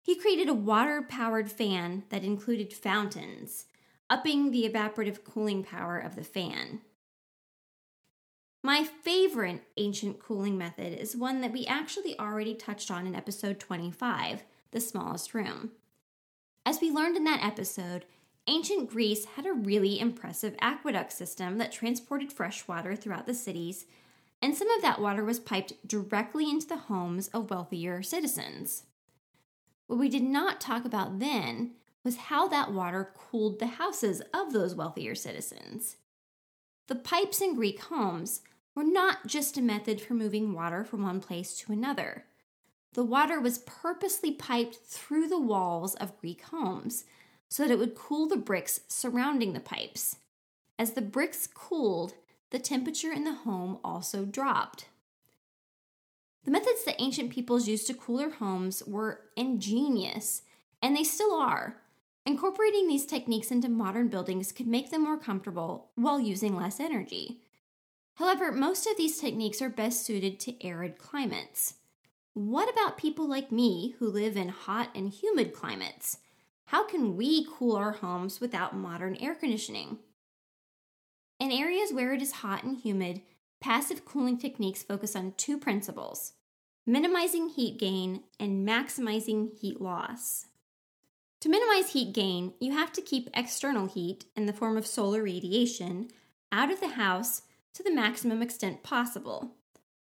He 0.03 0.17
created 0.17 0.49
a 0.49 0.55
water 0.55 1.03
powered 1.03 1.51
fan 1.51 2.05
that 2.11 2.25
included 2.25 2.73
fountains 2.73 3.67
upping 4.11 4.51
the 4.51 4.69
evaporative 4.69 5.25
cooling 5.25 5.63
power 5.63 5.97
of 5.97 6.17
the 6.17 6.25
fan. 6.25 6.81
My 8.63 8.85
favorite 8.85 9.63
ancient 9.79 10.19
cooling 10.19 10.59
method 10.59 10.99
is 10.99 11.17
one 11.17 11.41
that 11.41 11.53
we 11.53 11.65
actually 11.65 12.19
already 12.19 12.55
touched 12.55 12.91
on 12.91 13.07
in 13.07 13.15
episode 13.15 13.59
25 13.59 14.43
the 14.73 14.81
smallest 14.81 15.33
room. 15.33 15.71
As 16.67 16.81
we 16.81 16.91
learned 16.91 17.17
in 17.17 17.25
that 17.25 17.43
episode, 17.43 18.05
ancient 18.47 18.91
Greece 18.91 19.25
had 19.37 19.47
a 19.47 19.53
really 19.53 19.99
impressive 19.99 20.55
aqueduct 20.61 21.13
system 21.13 21.59
that 21.59 21.73
transported 21.73 22.33
fresh 22.33 22.69
water 22.69 22.95
throughout 22.95 23.27
the 23.27 23.35
cities, 23.35 23.87
and 24.43 24.55
some 24.55 24.71
of 24.71 24.83
that 24.83 25.01
water 25.01 25.25
was 25.25 25.41
piped 25.41 25.87
directly 25.87 26.49
into 26.51 26.67
the 26.67 26.77
homes 26.77 27.29
of 27.29 27.51
wealthier 27.51 28.03
citizens. 28.03 28.85
What 29.87 29.99
we 29.99 30.09
did 30.09 30.23
not 30.23 30.61
talk 30.61 30.85
about 30.85 31.19
then 31.19 31.73
was 32.05 32.17
how 32.17 32.49
that 32.49 32.73
water 32.73 33.13
cooled 33.17 33.59
the 33.59 33.67
houses 33.67 34.23
of 34.33 34.53
those 34.53 34.75
wealthier 34.75 35.15
citizens. 35.15 35.97
The 36.89 36.95
pipes 36.95 37.41
in 37.41 37.55
Greek 37.55 37.81
homes 37.81 38.41
were 38.75 38.85
not 38.85 39.27
just 39.27 39.57
a 39.57 39.63
method 39.63 40.01
for 40.01 40.15
moving 40.15 40.53
water 40.53 40.85
from 40.85 41.03
one 41.03 41.21
place 41.21 41.57
to 41.59 41.73
another. 41.73 42.25
The 42.95 43.05
water 43.05 43.39
was 43.41 43.59
purposely 43.59 44.33
piped 44.33 44.77
through 44.77 45.29
the 45.29 45.41
walls 45.41 45.95
of 45.97 46.19
Greek 46.19 46.43
homes 46.43 47.05
so 47.49 47.63
that 47.63 47.73
it 47.73 47.79
would 47.79 47.95
cool 47.95 48.27
the 48.27 48.37
bricks 48.37 48.81
surrounding 48.89 49.53
the 49.53 49.61
pipes. 49.61 50.17
As 50.79 50.93
the 50.93 51.03
bricks 51.03 51.47
cooled, 51.47 52.15
the 52.51 52.59
temperature 52.59 53.13
in 53.13 53.25
the 53.25 53.35
home 53.35 53.79
also 53.85 54.25
dropped. 54.25 54.87
The 56.45 56.51
methods 56.51 56.85
that 56.85 57.01
ancient 57.01 57.31
peoples 57.31 57.69
used 57.69 57.87
to 57.89 57.95
cool 57.95 58.17
their 58.17 58.31
homes 58.31 58.83
were 58.87 59.21
ingenious, 59.37 60.43
and 60.83 60.97
they 60.97 61.05
still 61.05 61.35
are. 61.35 61.77
Incorporating 62.27 62.87
these 62.87 63.07
techniques 63.07 63.51
into 63.51 63.69
modern 63.69 64.09
buildings 64.09 64.53
could 64.53 64.67
make 64.67 64.91
them 64.91 65.05
more 65.05 65.19
comfortable 65.19 65.91
while 65.95 66.21
using 66.21 66.55
less 66.55 66.79
energy. 66.79 67.41
However, 68.15 68.53
most 68.53 68.87
of 68.87 68.97
these 68.97 69.19
techniques 69.19 69.63
are 69.63 69.71
best 69.71 70.05
suited 70.05 70.39
to 70.41 70.67
arid 70.67 70.99
climates. 70.99 71.75
What 72.35 72.71
about 72.71 72.99
people 72.99 73.29
like 73.29 73.51
me 73.51 73.95
who 73.99 74.09
live 74.09 74.37
in 74.37 74.49
hot 74.49 74.91
and 74.95 75.09
humid 75.09 75.55
climates? 75.55 76.19
How 76.67 76.85
can 76.87 77.17
we 77.17 77.47
cool 77.51 77.75
our 77.75 77.93
homes 77.93 78.41
without 78.41 78.77
modern 78.77 79.17
air 79.17 79.35
conditioning? 79.35 79.99
In 81.41 81.51
areas 81.51 81.93
where 81.93 82.13
it 82.13 82.21
is 82.21 82.33
hot 82.33 82.63
and 82.63 82.77
humid, 82.77 83.23
passive 83.61 84.05
cooling 84.05 84.39
techniques 84.39 84.83
focus 84.83 85.17
on 85.17 85.35
two 85.37 85.59
principles 85.59 86.35
minimizing 86.87 87.49
heat 87.49 87.79
gain 87.79 88.23
and 88.39 88.67
maximizing 88.67 89.57
heat 89.59 89.81
loss. 89.81 90.47
To 91.41 91.49
minimize 91.49 91.93
heat 91.93 92.13
gain, 92.13 92.53
you 92.61 92.73
have 92.73 92.93
to 92.93 93.01
keep 93.01 93.31
external 93.33 93.87
heat 93.87 94.27
in 94.37 94.45
the 94.45 94.53
form 94.53 94.77
of 94.77 94.87
solar 94.87 95.23
radiation 95.23 96.11
out 96.53 96.71
of 96.71 96.81
the 96.81 96.89
house 96.89 97.43
to 97.75 97.83
the 97.83 97.95
maximum 97.95 98.43
extent 98.43 98.83
possible. 98.83 99.53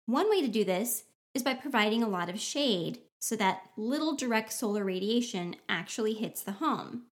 One 0.06 0.30
way 0.30 0.42
to 0.42 0.50
do 0.50 0.65
this 0.65 1.06
is 1.34 1.42
by 1.42 1.53
providing 1.53 2.03
a 2.03 2.10
lot 2.10 2.30
of 2.30 2.42
shade 2.42 3.00
so 3.20 3.38
that 3.38 3.70
little 3.77 4.18
direct 4.18 4.51
solar 4.51 4.84
radiation 4.84 5.56
actually 5.70 6.13
hits 6.13 6.44
the 6.44 6.53
home. 6.53 7.03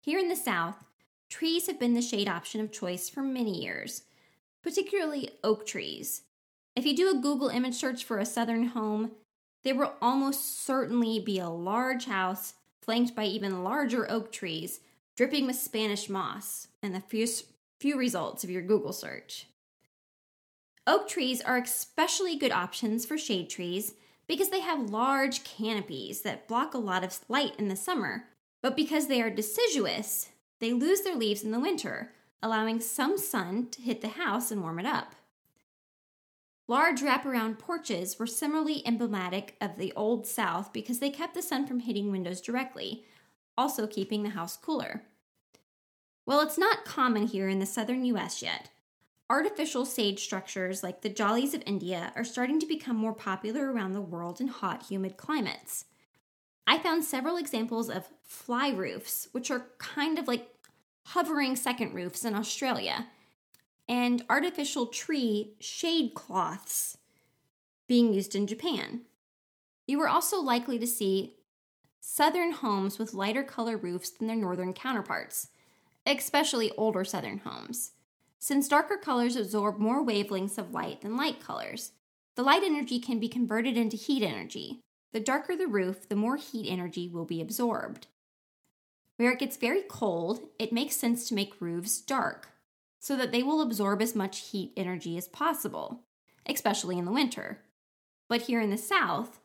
Here 0.00 0.18
in 0.18 0.28
the 0.28 0.34
South, 0.34 0.84
trees 1.30 1.68
have 1.68 1.78
been 1.78 1.94
the 1.94 2.02
shade 2.02 2.28
option 2.28 2.60
of 2.60 2.72
choice 2.72 3.08
for 3.08 3.22
many 3.22 3.62
years, 3.62 4.02
particularly 4.64 5.30
oak 5.44 5.64
trees. 5.64 6.22
If 6.74 6.84
you 6.84 6.96
do 6.96 7.08
a 7.08 7.20
Google 7.20 7.50
image 7.50 7.74
search 7.74 8.02
for 8.02 8.18
a 8.18 8.26
southern 8.26 8.68
home, 8.68 9.12
there 9.62 9.76
will 9.76 9.92
almost 10.02 10.64
certainly 10.64 11.20
be 11.20 11.38
a 11.38 11.48
large 11.48 12.06
house 12.06 12.54
flanked 12.82 13.14
by 13.14 13.24
even 13.24 13.64
larger 13.64 14.10
oak 14.10 14.30
trees 14.30 14.80
dripping 15.16 15.46
with 15.46 15.56
Spanish 15.56 16.08
moss 16.08 16.68
and 16.82 16.94
the 16.94 17.00
few, 17.00 17.26
few 17.78 17.96
results 17.96 18.44
of 18.44 18.50
your 18.50 18.62
Google 18.62 18.92
search. 18.92 19.46
Oak 20.86 21.06
trees 21.08 21.40
are 21.40 21.58
especially 21.58 22.36
good 22.36 22.50
options 22.50 23.06
for 23.06 23.16
shade 23.16 23.48
trees 23.48 23.94
because 24.26 24.50
they 24.50 24.60
have 24.60 24.90
large 24.90 25.44
canopies 25.44 26.22
that 26.22 26.48
block 26.48 26.74
a 26.74 26.78
lot 26.78 27.04
of 27.04 27.20
light 27.28 27.54
in 27.56 27.68
the 27.68 27.76
summer, 27.76 28.24
but 28.62 28.76
because 28.76 29.06
they 29.06 29.22
are 29.22 29.30
deciduous, 29.30 30.30
they 30.58 30.72
lose 30.72 31.02
their 31.02 31.14
leaves 31.14 31.44
in 31.44 31.52
the 31.52 31.60
winter, 31.60 32.12
allowing 32.42 32.80
some 32.80 33.16
sun 33.16 33.68
to 33.70 33.82
hit 33.82 34.00
the 34.00 34.08
house 34.08 34.50
and 34.50 34.60
warm 34.60 34.78
it 34.78 34.86
up. 34.86 35.14
Large 36.72 37.02
wraparound 37.02 37.58
porches 37.58 38.18
were 38.18 38.26
similarly 38.26 38.82
emblematic 38.86 39.56
of 39.60 39.76
the 39.76 39.92
Old 39.94 40.26
South 40.26 40.72
because 40.72 41.00
they 41.00 41.10
kept 41.10 41.34
the 41.34 41.42
sun 41.42 41.66
from 41.66 41.80
hitting 41.80 42.10
windows 42.10 42.40
directly, 42.40 43.04
also 43.58 43.86
keeping 43.86 44.22
the 44.22 44.30
house 44.30 44.56
cooler. 44.56 45.02
Well, 46.24 46.40
it's 46.40 46.56
not 46.56 46.86
common 46.86 47.26
here 47.26 47.46
in 47.46 47.58
the 47.58 47.66
southern 47.66 48.06
US 48.06 48.40
yet, 48.40 48.70
Artificial 49.28 49.84
sage 49.84 50.24
structures 50.24 50.82
like 50.82 51.02
the 51.02 51.10
Jalis 51.10 51.52
of 51.52 51.62
India 51.66 52.10
are 52.16 52.24
starting 52.24 52.58
to 52.60 52.66
become 52.66 52.96
more 52.96 53.14
popular 53.14 53.70
around 53.70 53.92
the 53.92 54.00
world 54.00 54.40
in 54.40 54.48
hot, 54.48 54.84
humid 54.84 55.18
climates. 55.18 55.84
I 56.66 56.78
found 56.78 57.04
several 57.04 57.36
examples 57.36 57.90
of 57.90 58.08
fly 58.22 58.70
roofs, 58.70 59.28
which 59.32 59.50
are 59.50 59.66
kind 59.76 60.18
of 60.18 60.26
like 60.26 60.48
hovering 61.08 61.54
second 61.54 61.92
roofs 61.92 62.24
in 62.24 62.34
Australia, 62.34 63.08
and 63.88 64.24
artificial 64.28 64.86
tree 64.86 65.54
shade 65.60 66.14
cloths 66.14 66.96
being 67.88 68.12
used 68.12 68.34
in 68.34 68.46
Japan. 68.46 69.02
You 69.86 70.00
are 70.00 70.08
also 70.08 70.40
likely 70.40 70.78
to 70.78 70.86
see 70.86 71.36
southern 72.00 72.52
homes 72.52 72.98
with 72.98 73.14
lighter 73.14 73.42
color 73.42 73.76
roofs 73.76 74.10
than 74.10 74.28
their 74.28 74.36
northern 74.36 74.72
counterparts, 74.72 75.48
especially 76.06 76.72
older 76.76 77.04
southern 77.04 77.38
homes. 77.38 77.92
Since 78.38 78.68
darker 78.68 78.96
colors 78.96 79.36
absorb 79.36 79.78
more 79.78 80.04
wavelengths 80.04 80.58
of 80.58 80.72
light 80.72 81.02
than 81.02 81.16
light 81.16 81.40
colors, 81.40 81.92
the 82.34 82.42
light 82.42 82.62
energy 82.64 82.98
can 82.98 83.20
be 83.20 83.28
converted 83.28 83.76
into 83.76 83.96
heat 83.96 84.22
energy. 84.22 84.80
The 85.12 85.20
darker 85.20 85.54
the 85.54 85.66
roof, 85.66 86.08
the 86.08 86.16
more 86.16 86.36
heat 86.36 86.68
energy 86.70 87.08
will 87.08 87.26
be 87.26 87.40
absorbed. 87.40 88.06
Where 89.16 89.32
it 89.32 89.38
gets 89.38 89.56
very 89.56 89.82
cold, 89.82 90.48
it 90.58 90.72
makes 90.72 90.96
sense 90.96 91.28
to 91.28 91.34
make 91.34 91.60
roofs 91.60 92.00
dark 92.00 92.48
so 93.02 93.16
that 93.16 93.32
they 93.32 93.42
will 93.42 93.60
absorb 93.60 94.00
as 94.00 94.14
much 94.14 94.50
heat 94.50 94.72
energy 94.76 95.18
as 95.18 95.26
possible, 95.26 96.04
especially 96.46 96.96
in 96.96 97.04
the 97.04 97.10
winter. 97.10 97.58
But 98.28 98.42
here 98.42 98.60
in 98.60 98.70
the 98.70 98.78
south, 98.78 99.40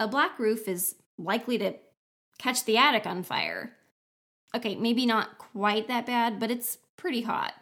a 0.00 0.08
black 0.08 0.38
roof 0.38 0.66
is 0.66 0.94
likely 1.18 1.58
to 1.58 1.74
catch 2.38 2.64
the 2.64 2.78
attic 2.78 3.06
on 3.06 3.22
fire. 3.22 3.74
Okay, 4.56 4.76
maybe 4.76 5.04
not 5.04 5.36
quite 5.36 5.88
that 5.88 6.06
bad, 6.06 6.40
but 6.40 6.50
it's 6.50 6.78
pretty 6.96 7.20
hot. 7.20 7.52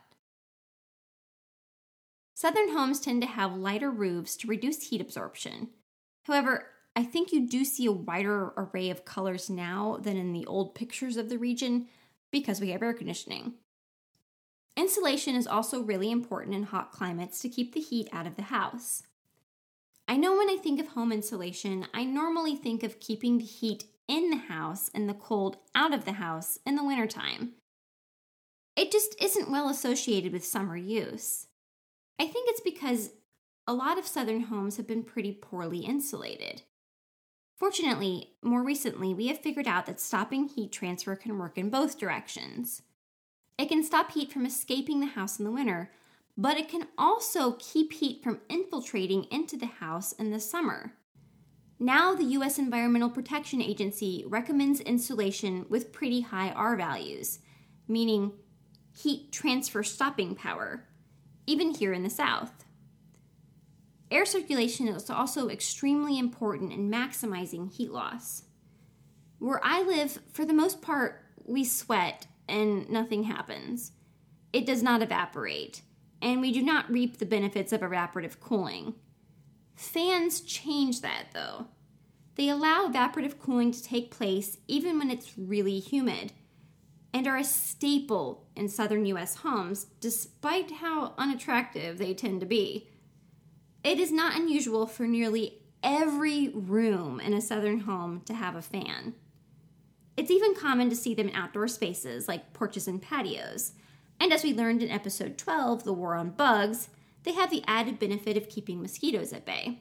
Southern 2.32 2.70
homes 2.70 3.00
tend 3.00 3.20
to 3.22 3.28
have 3.28 3.56
lighter 3.56 3.90
roofs 3.90 4.36
to 4.36 4.46
reduce 4.46 4.88
heat 4.88 5.00
absorption. 5.00 5.70
However, 6.26 6.66
I 6.94 7.02
think 7.02 7.32
you 7.32 7.48
do 7.48 7.64
see 7.64 7.86
a 7.86 7.92
wider 7.92 8.52
array 8.56 8.88
of 8.88 9.04
colors 9.04 9.50
now 9.50 9.98
than 10.00 10.16
in 10.16 10.32
the 10.32 10.46
old 10.46 10.76
pictures 10.76 11.16
of 11.16 11.28
the 11.28 11.38
region 11.38 11.88
because 12.30 12.60
we 12.60 12.70
have 12.70 12.82
air 12.82 12.94
conditioning. 12.94 13.54
Insulation 14.76 15.34
is 15.34 15.46
also 15.46 15.82
really 15.82 16.10
important 16.10 16.54
in 16.54 16.64
hot 16.64 16.92
climates 16.92 17.40
to 17.40 17.48
keep 17.48 17.74
the 17.74 17.80
heat 17.80 18.08
out 18.12 18.26
of 18.26 18.36
the 18.36 18.42
house. 18.42 19.02
I 20.08 20.16
know 20.16 20.36
when 20.36 20.50
I 20.50 20.56
think 20.56 20.80
of 20.80 20.88
home 20.88 21.12
insulation, 21.12 21.86
I 21.94 22.04
normally 22.04 22.56
think 22.56 22.82
of 22.82 23.00
keeping 23.00 23.38
the 23.38 23.44
heat 23.44 23.84
in 24.08 24.30
the 24.30 24.36
house 24.36 24.90
and 24.92 25.08
the 25.08 25.14
cold 25.14 25.58
out 25.74 25.94
of 25.94 26.04
the 26.04 26.14
house 26.14 26.58
in 26.66 26.74
the 26.74 26.84
wintertime. 26.84 27.52
It 28.76 28.90
just 28.90 29.14
isn't 29.22 29.50
well 29.50 29.68
associated 29.68 30.32
with 30.32 30.44
summer 30.44 30.76
use. 30.76 31.46
I 32.18 32.26
think 32.26 32.48
it's 32.50 32.60
because 32.60 33.10
a 33.66 33.72
lot 33.72 33.98
of 33.98 34.06
Southern 34.06 34.42
homes 34.42 34.78
have 34.78 34.86
been 34.86 35.04
pretty 35.04 35.32
poorly 35.32 35.78
insulated. 35.78 36.62
Fortunately, 37.56 38.30
more 38.42 38.64
recently, 38.64 39.14
we 39.14 39.28
have 39.28 39.38
figured 39.38 39.68
out 39.68 39.86
that 39.86 40.00
stopping 40.00 40.48
heat 40.48 40.72
transfer 40.72 41.14
can 41.14 41.38
work 41.38 41.58
in 41.58 41.70
both 41.70 41.98
directions. 41.98 42.82
It 43.60 43.68
can 43.68 43.84
stop 43.84 44.12
heat 44.12 44.32
from 44.32 44.46
escaping 44.46 45.00
the 45.00 45.06
house 45.06 45.38
in 45.38 45.44
the 45.44 45.50
winter, 45.50 45.90
but 46.34 46.56
it 46.56 46.70
can 46.70 46.88
also 46.96 47.58
keep 47.58 47.92
heat 47.92 48.24
from 48.24 48.40
infiltrating 48.48 49.24
into 49.24 49.58
the 49.58 49.66
house 49.66 50.12
in 50.12 50.30
the 50.30 50.40
summer. 50.40 50.94
Now, 51.78 52.14
the 52.14 52.24
U.S. 52.24 52.58
Environmental 52.58 53.10
Protection 53.10 53.60
Agency 53.60 54.24
recommends 54.26 54.80
insulation 54.80 55.66
with 55.68 55.92
pretty 55.92 56.22
high 56.22 56.52
R 56.52 56.74
values, 56.74 57.40
meaning 57.86 58.32
heat 58.96 59.30
transfer 59.30 59.82
stopping 59.82 60.34
power, 60.34 60.86
even 61.46 61.74
here 61.74 61.92
in 61.92 62.02
the 62.02 62.08
South. 62.08 62.64
Air 64.10 64.24
circulation 64.24 64.88
is 64.88 65.10
also 65.10 65.50
extremely 65.50 66.18
important 66.18 66.72
in 66.72 66.90
maximizing 66.90 67.70
heat 67.70 67.92
loss. 67.92 68.44
Where 69.38 69.60
I 69.62 69.82
live, 69.82 70.18
for 70.32 70.46
the 70.46 70.54
most 70.54 70.80
part, 70.80 71.26
we 71.44 71.62
sweat 71.62 72.26
and 72.50 72.90
nothing 72.90 73.22
happens. 73.24 73.92
It 74.52 74.66
does 74.66 74.82
not 74.82 75.00
evaporate, 75.02 75.82
and 76.20 76.40
we 76.40 76.52
do 76.52 76.62
not 76.62 76.90
reap 76.90 77.18
the 77.18 77.26
benefits 77.26 77.72
of 77.72 77.80
evaporative 77.80 78.40
cooling. 78.40 78.94
Fans 79.76 80.40
change 80.40 81.00
that, 81.00 81.28
though. 81.32 81.68
They 82.34 82.48
allow 82.48 82.86
evaporative 82.86 83.38
cooling 83.38 83.70
to 83.72 83.82
take 83.82 84.10
place 84.10 84.58
even 84.66 84.98
when 84.98 85.10
it's 85.10 85.38
really 85.38 85.78
humid. 85.78 86.32
and 87.12 87.26
are 87.26 87.36
a 87.36 87.44
staple 87.44 88.46
in 88.54 88.68
southern 88.68 89.04
US 89.06 89.36
homes, 89.36 89.86
despite 90.00 90.70
how 90.70 91.14
unattractive 91.18 91.98
they 91.98 92.14
tend 92.14 92.40
to 92.40 92.46
be. 92.46 92.88
It 93.82 93.98
is 93.98 94.12
not 94.12 94.36
unusual 94.36 94.86
for 94.86 95.06
nearly 95.06 95.58
every 95.82 96.48
room 96.48 97.20
in 97.20 97.32
a 97.32 97.40
southern 97.40 97.80
home 97.80 98.20
to 98.26 98.34
have 98.34 98.54
a 98.54 98.62
fan. 98.62 99.14
It's 100.20 100.30
even 100.30 100.54
common 100.54 100.90
to 100.90 100.96
see 100.96 101.14
them 101.14 101.30
in 101.30 101.34
outdoor 101.34 101.66
spaces 101.66 102.28
like 102.28 102.52
porches 102.52 102.86
and 102.86 103.00
patios. 103.00 103.72
And 104.20 104.34
as 104.34 104.44
we 104.44 104.52
learned 104.52 104.82
in 104.82 104.90
episode 104.90 105.38
12, 105.38 105.84
The 105.84 105.94
War 105.94 106.14
on 106.14 106.32
Bugs, 106.32 106.90
they 107.22 107.32
have 107.32 107.50
the 107.50 107.64
added 107.66 107.98
benefit 107.98 108.36
of 108.36 108.50
keeping 108.50 108.82
mosquitoes 108.82 109.32
at 109.32 109.46
bay. 109.46 109.80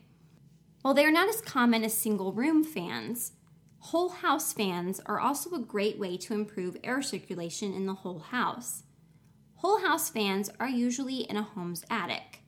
While 0.82 0.94
they 0.94 1.04
are 1.04 1.12
not 1.12 1.28
as 1.28 1.42
common 1.42 1.84
as 1.84 1.94
single 1.94 2.32
room 2.32 2.64
fans, 2.64 3.34
whole 3.80 4.08
house 4.08 4.54
fans 4.54 5.02
are 5.06 5.20
also 5.20 5.54
a 5.54 5.60
great 5.60 6.00
way 6.00 6.16
to 6.16 6.34
improve 6.34 6.78
air 6.86 7.02
circulation 7.02 7.74
in 7.74 7.86
the 7.86 7.96
whole 7.96 8.20
house. 8.20 8.84
Whole 9.56 9.82
house 9.82 10.10
fans 10.10 10.50
are 10.58 10.70
usually 10.70 11.24
in 11.30 11.36
a 11.36 11.44
home's 11.44 11.84
attic. 11.90 12.40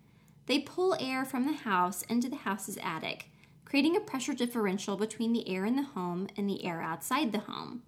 They 0.46 0.60
pull 0.60 0.96
air 0.98 1.26
from 1.26 1.46
the 1.46 1.58
house 1.58 2.04
into 2.04 2.30
the 2.30 2.38
house's 2.38 2.78
attic, 2.82 3.31
creating 3.72 3.96
a 3.96 4.02
pressure 4.02 4.34
differential 4.34 4.98
between 4.98 5.32
the 5.32 5.48
air 5.48 5.64
in 5.64 5.78
the 5.78 5.82
home 5.82 6.28
and 6.36 6.50
the 6.50 6.66
air 6.66 6.82
outside 6.82 7.32
the 7.32 7.40
home. 7.40 7.82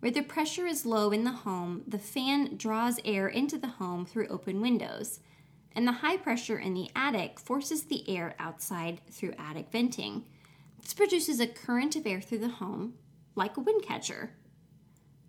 Where 0.00 0.12
the 0.12 0.20
pressure 0.20 0.66
is 0.66 0.84
low 0.84 1.12
in 1.12 1.24
the 1.24 1.30
home, 1.30 1.82
the 1.88 1.98
fan 1.98 2.58
draws 2.58 3.00
air 3.06 3.26
into 3.26 3.56
the 3.56 3.68
home 3.68 4.04
through 4.04 4.28
open 4.28 4.60
windows, 4.60 5.20
and 5.74 5.88
the 5.88 5.92
high 5.92 6.18
pressure 6.18 6.58
in 6.58 6.74
the 6.74 6.90
attic 6.94 7.40
forces 7.40 7.84
the 7.84 8.06
air 8.06 8.34
outside 8.38 9.00
through 9.10 9.32
attic 9.38 9.70
venting. 9.72 10.26
This 10.82 10.92
produces 10.92 11.40
a 11.40 11.46
current 11.46 11.96
of 11.96 12.06
air 12.06 12.20
through 12.20 12.40
the 12.40 12.48
home, 12.48 12.92
like 13.34 13.56
a 13.56 13.60
wind 13.60 13.82
catcher. 13.82 14.34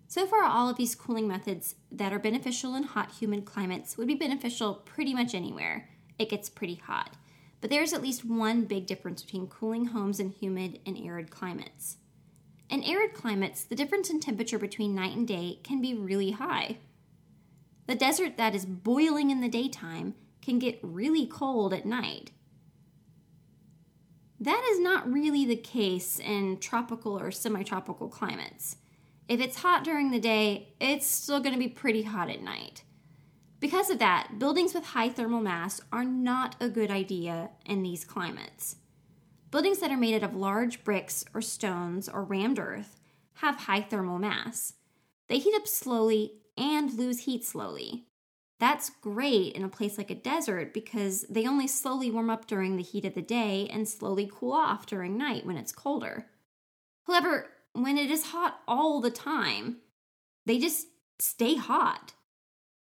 So 0.09 0.27
far, 0.27 0.43
all 0.43 0.67
of 0.67 0.75
these 0.75 0.93
cooling 0.93 1.25
methods 1.25 1.75
that 1.89 2.11
are 2.11 2.19
beneficial 2.19 2.75
in 2.75 2.83
hot, 2.83 3.13
humid 3.13 3.45
climates 3.45 3.97
would 3.97 4.07
be 4.07 4.15
beneficial 4.15 4.73
pretty 4.73 5.13
much 5.13 5.33
anywhere. 5.33 5.87
It 6.19 6.29
gets 6.29 6.49
pretty 6.49 6.75
hot. 6.75 7.15
But 7.61 7.69
there's 7.69 7.93
at 7.93 8.01
least 8.01 8.25
one 8.25 8.65
big 8.65 8.85
difference 8.85 9.23
between 9.23 9.47
cooling 9.47 9.87
homes 9.87 10.19
in 10.19 10.29
humid 10.29 10.79
and 10.85 10.97
arid 10.97 11.31
climates. 11.31 11.97
In 12.69 12.83
arid 12.83 13.13
climates, 13.13 13.63
the 13.63 13.75
difference 13.75 14.09
in 14.09 14.19
temperature 14.19 14.59
between 14.59 14.95
night 14.95 15.15
and 15.15 15.27
day 15.27 15.59
can 15.63 15.81
be 15.81 15.93
really 15.93 16.31
high. 16.31 16.77
The 17.87 17.95
desert 17.95 18.37
that 18.37 18.55
is 18.55 18.65
boiling 18.65 19.29
in 19.29 19.41
the 19.41 19.49
daytime 19.49 20.15
can 20.41 20.59
get 20.59 20.79
really 20.81 21.25
cold 21.25 21.73
at 21.73 21.85
night. 21.85 22.31
That 24.39 24.67
is 24.71 24.79
not 24.79 25.11
really 25.11 25.45
the 25.45 25.55
case 25.55 26.19
in 26.19 26.59
tropical 26.59 27.17
or 27.17 27.31
semi 27.31 27.63
tropical 27.63 28.09
climates. 28.09 28.77
If 29.27 29.39
it's 29.39 29.57
hot 29.57 29.83
during 29.83 30.11
the 30.11 30.19
day, 30.19 30.73
it's 30.79 31.07
still 31.07 31.39
going 31.39 31.53
to 31.53 31.59
be 31.59 31.67
pretty 31.67 32.03
hot 32.03 32.29
at 32.29 32.41
night. 32.41 32.83
Because 33.65 33.89
of 33.89 33.97
that, 33.97 34.37
buildings 34.37 34.75
with 34.75 34.85
high 34.85 35.09
thermal 35.09 35.41
mass 35.41 35.81
are 35.91 36.03
not 36.03 36.55
a 36.59 36.69
good 36.69 36.91
idea 36.91 37.49
in 37.65 37.81
these 37.81 38.05
climates. 38.05 38.75
Buildings 39.49 39.79
that 39.79 39.89
are 39.89 39.97
made 39.97 40.13
out 40.13 40.29
of 40.29 40.35
large 40.35 40.83
bricks 40.83 41.25
or 41.33 41.41
stones 41.41 42.07
or 42.07 42.23
rammed 42.23 42.59
earth 42.59 42.99
have 43.37 43.61
high 43.61 43.81
thermal 43.81 44.19
mass. 44.19 44.73
They 45.29 45.39
heat 45.39 45.55
up 45.55 45.67
slowly 45.67 46.33
and 46.55 46.93
lose 46.93 47.21
heat 47.21 47.43
slowly. 47.43 48.05
That's 48.59 48.91
great 49.01 49.55
in 49.55 49.63
a 49.63 49.67
place 49.67 49.97
like 49.97 50.11
a 50.11 50.15
desert 50.15 50.71
because 50.71 51.25
they 51.27 51.47
only 51.47 51.65
slowly 51.65 52.11
warm 52.11 52.29
up 52.29 52.45
during 52.45 52.77
the 52.77 52.83
heat 52.83 53.03
of 53.03 53.15
the 53.15 53.23
day 53.23 53.67
and 53.73 53.89
slowly 53.89 54.29
cool 54.31 54.53
off 54.53 54.85
during 54.85 55.17
night 55.17 55.43
when 55.43 55.57
it's 55.57 55.71
colder. 55.71 56.27
However, 57.07 57.49
when 57.73 57.97
it 57.97 58.11
is 58.11 58.27
hot 58.27 58.59
all 58.67 59.01
the 59.01 59.09
time, 59.09 59.77
they 60.45 60.59
just 60.59 60.85
stay 61.17 61.55
hot. 61.55 62.13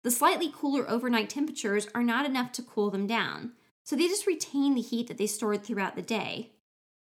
The 0.04 0.10
slightly 0.10 0.52
cooler 0.54 0.88
overnight 0.88 1.30
temperatures 1.30 1.88
are 1.94 2.02
not 2.02 2.26
enough 2.26 2.52
to 2.52 2.62
cool 2.62 2.90
them 2.90 3.06
down, 3.06 3.52
so 3.82 3.96
they 3.96 4.06
just 4.06 4.26
retain 4.26 4.74
the 4.74 4.82
heat 4.82 5.08
that 5.08 5.16
they 5.16 5.26
stored 5.26 5.64
throughout 5.64 5.96
the 5.96 6.02
day. 6.02 6.52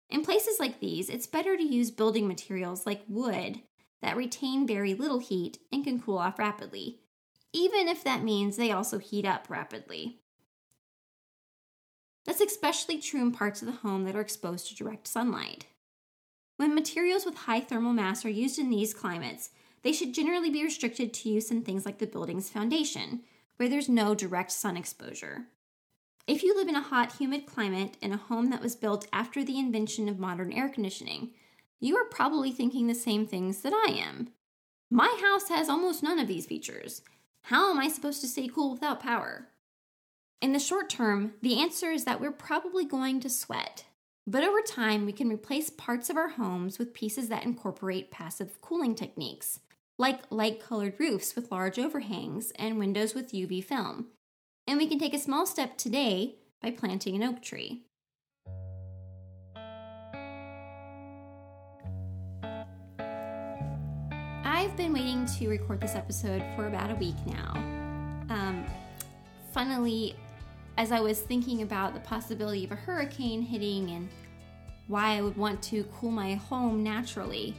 In 0.09 0.22
places 0.22 0.61
like 0.61 0.79
these, 0.79 1.11
it's 1.11 1.27
better 1.27 1.57
to 1.57 1.62
use 1.62 1.90
building 1.90 2.29
materials 2.29 2.87
like 2.87 3.03
wood 3.09 3.61
that 4.03 4.16
retain 4.16 4.68
very 4.68 4.94
little 4.94 5.18
heat 5.18 5.59
and 5.72 5.83
can 5.83 6.01
cool 6.01 6.18
off 6.18 6.38
rapidly, 6.38 7.01
even 7.53 7.88
if 7.88 8.05
that 8.05 8.22
means 8.22 8.57
they 8.57 8.70
also 8.70 8.99
heat 8.99 9.25
up 9.25 9.51
rapidly. 9.51 10.20
That's 12.25 12.40
especially 12.40 12.99
true 12.99 13.20
in 13.20 13.33
parts 13.33 13.62
of 13.62 13.66
the 13.66 13.81
home 13.81 14.05
that 14.05 14.14
are 14.14 14.20
exposed 14.20 14.68
to 14.68 14.77
direct 14.77 15.09
sunlight. 15.09 15.66
When 16.57 16.75
materials 16.75 17.25
with 17.25 17.35
high 17.35 17.61
thermal 17.61 17.92
mass 17.92 18.25
are 18.25 18.31
used 18.31 18.61
in 18.61 18.70
these 18.70 18.94
climates, 18.94 19.51
they 19.87 19.92
should 19.92 20.12
generally 20.12 20.51
be 20.51 20.64
restricted 20.64 21.14
to 21.14 21.29
use 21.29 21.49
in 21.53 21.62
things 21.62 21.87
like 21.87 21.99
the 21.99 22.09
building's 22.09 22.51
foundation, 22.51 23.20
where 23.55 23.68
there's 23.68 23.88
no 23.88 24.16
direct 24.16 24.51
sun 24.51 24.77
exposure. 24.77 25.44
If 26.27 26.42
you 26.42 26.57
live 26.57 26.66
in 26.66 26.75
a 26.75 26.83
hot, 26.83 27.18
humid 27.18 27.46
climate 27.46 27.96
in 28.03 28.12
a 28.12 28.16
home 28.16 28.51
that 28.51 28.61
was 28.61 28.75
built 28.75 29.07
after 29.12 29.44
the 29.44 29.61
invention 29.61 30.09
of 30.09 30.18
modern 30.18 30.53
air 30.53 30.68
conditioning, 30.68 31.31
you 31.79 31.96
are 31.99 32.05
probably 32.05 32.51
thinking 32.51 32.88
the 32.88 32.96
same 32.96 33.29
things 33.29 33.61
that 33.61 33.72
I 33.72 33.92
am. 33.92 34.31
My 34.90 35.20
house 35.22 35.51
has 35.51 35.68
almost 35.68 36.03
none 36.03 36.18
of 36.18 36.27
these 36.27 36.46
features. 36.46 37.03
How 37.42 37.70
am 37.70 37.79
I 37.79 37.87
supposed 37.87 38.20
to 38.22 38.27
stay 38.27 38.49
cool 38.49 38.72
without 38.72 38.99
power? 38.99 39.46
In 40.42 40.53
the 40.53 40.59
short 40.59 40.90
term, 40.90 41.35
the 41.42 41.61
answer 41.61 41.92
is 41.92 42.05
that 42.07 42.20
we're 42.20 42.33
probably 42.33 42.85
going 42.85 43.20
to 43.20 43.31
sweat. 43.31 43.85
But 44.27 44.42
over 44.42 44.62
time, 44.62 45.07
we 45.07 45.12
can 45.12 45.29
replace 45.29 45.70
parts 45.70 46.11
of 46.11 46.16
our 46.16 46.31
homes 46.31 46.77
with 46.77 46.92
pieces 46.92 47.29
that 47.29 47.44
incorporate 47.44 48.11
passive 48.11 48.61
cooling 48.61 48.96
techniques, 48.96 49.61
like 49.98 50.20
light 50.30 50.61
colored 50.61 50.94
roofs 50.98 51.35
with 51.35 51.50
large 51.50 51.78
overhangs 51.78 52.52
and 52.56 52.78
windows 52.78 53.14
with 53.14 53.32
UV 53.32 53.64
film. 53.64 54.06
And 54.66 54.78
we 54.78 54.87
can 54.87 54.98
take 54.98 55.14
a 55.14 55.18
small 55.18 55.46
step 55.46 55.78
today 55.78 56.37
by 56.62 56.70
planting 56.70 57.16
an 57.16 57.22
oak 57.22 57.40
tree. 57.40 57.82
I've 64.44 64.76
been 64.76 64.92
waiting 64.92 65.26
to 65.38 65.48
record 65.48 65.80
this 65.80 65.94
episode 65.94 66.42
for 66.54 66.66
about 66.66 66.90
a 66.90 66.94
week 66.96 67.16
now. 67.26 67.52
Um, 68.28 68.66
funnily, 69.52 70.16
as 70.76 70.92
I 70.92 71.00
was 71.00 71.20
thinking 71.20 71.62
about 71.62 71.94
the 71.94 72.00
possibility 72.00 72.64
of 72.64 72.72
a 72.72 72.76
hurricane 72.76 73.40
hitting 73.40 73.90
and 73.90 74.09
why 74.88 75.16
I 75.16 75.22
would 75.22 75.37
want 75.37 75.62
to 75.64 75.85
cool 75.85 76.11
my 76.11 76.35
home 76.35 76.82
naturally, 76.82 77.54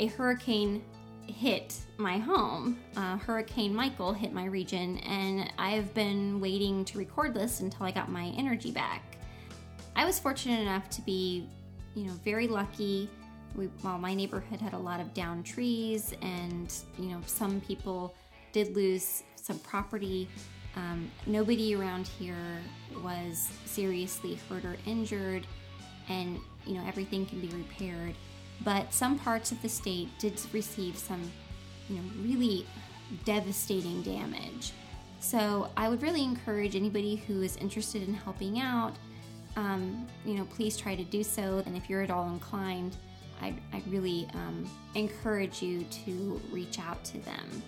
a 0.00 0.06
hurricane 0.06 0.82
hit 1.26 1.76
my 1.96 2.18
home. 2.18 2.78
Uh, 2.96 3.16
Hurricane 3.16 3.74
Michael 3.74 4.12
hit 4.12 4.32
my 4.32 4.44
region, 4.46 4.98
and 4.98 5.50
I've 5.58 5.92
been 5.94 6.40
waiting 6.40 6.84
to 6.86 6.98
record 6.98 7.34
this 7.34 7.60
until 7.60 7.86
I 7.86 7.90
got 7.90 8.10
my 8.10 8.26
energy 8.36 8.70
back. 8.70 9.02
I 9.96 10.04
was 10.04 10.18
fortunate 10.18 10.60
enough 10.60 10.88
to 10.90 11.02
be, 11.02 11.48
you 11.94 12.04
know, 12.04 12.12
very 12.24 12.48
lucky. 12.48 13.08
We, 13.54 13.66
while 13.82 13.98
my 13.98 14.14
neighborhood 14.14 14.60
had 14.60 14.72
a 14.72 14.78
lot 14.78 15.00
of 15.00 15.14
down 15.14 15.42
trees, 15.42 16.14
and 16.22 16.72
you 16.98 17.10
know, 17.10 17.20
some 17.26 17.60
people 17.60 18.14
did 18.52 18.74
lose 18.74 19.22
some 19.36 19.58
property. 19.60 20.28
Um, 20.76 21.08
nobody 21.26 21.76
around 21.76 22.08
here 22.08 22.60
was 23.02 23.48
seriously 23.64 24.38
hurt 24.48 24.64
or 24.64 24.76
injured, 24.86 25.46
and 26.08 26.40
you 26.66 26.74
know, 26.74 26.84
everything 26.86 27.26
can 27.26 27.40
be 27.40 27.48
repaired 27.48 28.14
but 28.64 28.92
some 28.92 29.18
parts 29.18 29.52
of 29.52 29.60
the 29.62 29.68
state 29.68 30.08
did 30.18 30.40
receive 30.52 30.96
some, 30.96 31.30
you 31.88 31.96
know, 31.96 32.02
really 32.22 32.66
devastating 33.24 34.02
damage. 34.02 34.72
So 35.20 35.70
I 35.76 35.88
would 35.88 36.02
really 36.02 36.22
encourage 36.22 36.76
anybody 36.76 37.16
who 37.16 37.42
is 37.42 37.56
interested 37.56 38.06
in 38.06 38.14
helping 38.14 38.60
out, 38.60 38.94
um, 39.56 40.06
you 40.24 40.34
know, 40.34 40.44
please 40.46 40.76
try 40.76 40.94
to 40.94 41.04
do 41.04 41.22
so. 41.22 41.62
And 41.66 41.76
if 41.76 41.88
you're 41.88 42.02
at 42.02 42.10
all 42.10 42.28
inclined, 42.28 42.96
I'd, 43.40 43.60
I'd 43.72 43.86
really 43.88 44.28
um, 44.34 44.68
encourage 44.94 45.62
you 45.62 45.84
to 46.04 46.40
reach 46.50 46.78
out 46.78 47.02
to 47.04 47.18
them. 47.20 47.62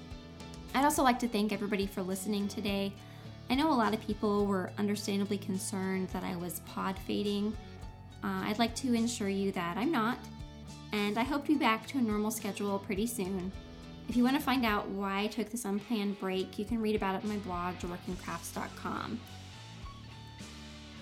I'd 0.74 0.84
also 0.84 1.02
like 1.02 1.18
to 1.20 1.28
thank 1.28 1.52
everybody 1.52 1.86
for 1.86 2.02
listening 2.02 2.48
today. 2.48 2.92
I 3.48 3.54
know 3.54 3.70
a 3.70 3.74
lot 3.74 3.94
of 3.94 4.00
people 4.00 4.46
were 4.46 4.70
understandably 4.78 5.38
concerned 5.38 6.08
that 6.08 6.24
I 6.24 6.36
was 6.36 6.60
pod 6.66 6.98
fading. 7.06 7.56
Uh, 8.22 8.42
I'd 8.44 8.58
like 8.58 8.74
to 8.76 8.94
assure 8.96 9.28
you 9.28 9.52
that 9.52 9.76
I'm 9.76 9.92
not 9.92 10.18
and 10.92 11.18
I 11.18 11.22
hope 11.22 11.46
to 11.46 11.52
be 11.52 11.58
back 11.58 11.86
to 11.88 11.98
a 11.98 12.02
normal 12.02 12.30
schedule 12.30 12.78
pretty 12.78 13.06
soon. 13.06 13.52
If 14.08 14.16
you 14.16 14.22
want 14.22 14.36
to 14.36 14.42
find 14.42 14.64
out 14.64 14.88
why 14.88 15.20
I 15.20 15.26
took 15.26 15.50
this 15.50 15.64
unplanned 15.64 16.20
break, 16.20 16.58
you 16.58 16.64
can 16.64 16.80
read 16.80 16.94
about 16.94 17.16
it 17.16 17.24
on 17.24 17.28
my 17.28 17.38
blog, 17.38 17.76
dorkincrafts.com. 17.76 19.20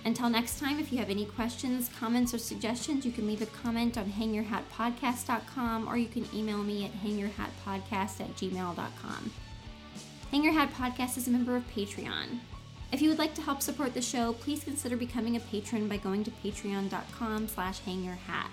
Until 0.06 0.28
next 0.28 0.58
time, 0.58 0.78
if 0.78 0.92
you 0.92 0.98
have 0.98 1.08
any 1.08 1.24
questions, 1.24 1.90
comments, 1.98 2.34
or 2.34 2.38
suggestions, 2.38 3.06
you 3.06 3.12
can 3.12 3.26
leave 3.26 3.40
a 3.40 3.46
comment 3.46 3.96
on 3.96 4.04
hangyourhatpodcast.com 4.06 5.88
or 5.88 5.96
you 5.96 6.08
can 6.08 6.26
email 6.34 6.58
me 6.58 6.84
at 6.84 6.92
hangyourhatpodcast 7.02 8.20
at 8.20 8.36
gmail.com. 8.36 9.32
Hang 10.30 10.44
Your 10.44 10.52
Hat 10.52 10.72
Podcast 10.74 11.16
is 11.16 11.28
a 11.28 11.30
member 11.30 11.56
of 11.56 11.66
Patreon. 11.74 12.40
If 12.92 13.00
you 13.00 13.08
would 13.08 13.18
like 13.18 13.34
to 13.34 13.42
help 13.42 13.62
support 13.62 13.94
the 13.94 14.02
show, 14.02 14.34
please 14.34 14.62
consider 14.62 14.96
becoming 14.96 15.36
a 15.36 15.40
patron 15.40 15.88
by 15.88 15.96
going 15.96 16.22
to 16.24 16.30
patreon.com 16.30 17.48
slash 17.48 17.80
hangyourhat. 17.80 18.50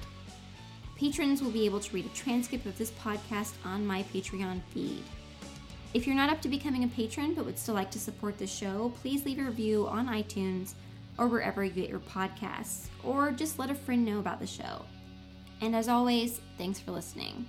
Patrons 1.01 1.41
will 1.41 1.49
be 1.49 1.65
able 1.65 1.79
to 1.79 1.95
read 1.95 2.05
a 2.05 2.09
transcript 2.09 2.67
of 2.67 2.77
this 2.77 2.91
podcast 2.91 3.53
on 3.65 3.83
my 3.83 4.03
Patreon 4.13 4.61
feed. 4.71 5.01
If 5.95 6.05
you're 6.05 6.15
not 6.15 6.29
up 6.29 6.43
to 6.43 6.47
becoming 6.47 6.83
a 6.83 6.87
patron 6.89 7.33
but 7.33 7.43
would 7.43 7.57
still 7.57 7.73
like 7.73 7.89
to 7.91 7.99
support 7.99 8.37
the 8.37 8.45
show, 8.45 8.93
please 9.01 9.25
leave 9.25 9.39
a 9.39 9.43
review 9.43 9.87
on 9.87 10.05
iTunes 10.05 10.75
or 11.17 11.27
wherever 11.27 11.65
you 11.65 11.71
get 11.71 11.89
your 11.89 12.01
podcasts, 12.01 12.85
or 13.03 13.31
just 13.31 13.57
let 13.57 13.71
a 13.71 13.75
friend 13.75 14.05
know 14.05 14.19
about 14.19 14.39
the 14.39 14.45
show. 14.45 14.85
And 15.61 15.75
as 15.75 15.89
always, 15.89 16.39
thanks 16.59 16.79
for 16.79 16.91
listening. 16.91 17.47